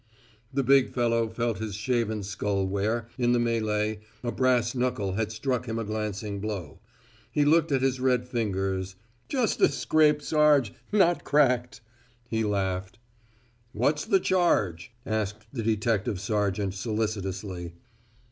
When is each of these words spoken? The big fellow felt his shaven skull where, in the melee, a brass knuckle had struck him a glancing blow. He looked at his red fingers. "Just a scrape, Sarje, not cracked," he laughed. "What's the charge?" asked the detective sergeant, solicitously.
The 0.51 0.63
big 0.63 0.95
fellow 0.95 1.29
felt 1.29 1.59
his 1.59 1.75
shaven 1.75 2.23
skull 2.23 2.65
where, 2.65 3.07
in 3.19 3.33
the 3.33 3.39
melee, 3.39 3.99
a 4.23 4.31
brass 4.31 4.73
knuckle 4.73 5.11
had 5.13 5.31
struck 5.31 5.67
him 5.67 5.77
a 5.77 5.83
glancing 5.83 6.39
blow. 6.39 6.79
He 7.31 7.45
looked 7.45 7.71
at 7.71 7.83
his 7.83 7.99
red 7.99 8.27
fingers. 8.27 8.95
"Just 9.29 9.61
a 9.61 9.69
scrape, 9.69 10.23
Sarje, 10.23 10.71
not 10.91 11.23
cracked," 11.23 11.81
he 12.27 12.43
laughed. 12.43 12.97
"What's 13.73 14.03
the 14.05 14.19
charge?" 14.19 14.91
asked 15.05 15.45
the 15.53 15.61
detective 15.61 16.19
sergeant, 16.19 16.73
solicitously. 16.73 17.73